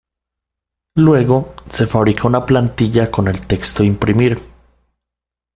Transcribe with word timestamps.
Luego, 0.95 1.53
se 1.69 1.85
fabrica 1.85 2.25
una 2.27 2.43
plantilla 2.43 3.11
con 3.11 3.27
el 3.27 3.45
texto 3.45 3.83
a 3.83 3.85
imprimir. 3.85 4.39